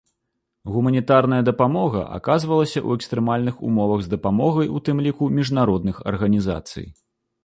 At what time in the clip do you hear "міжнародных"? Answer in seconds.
5.37-5.95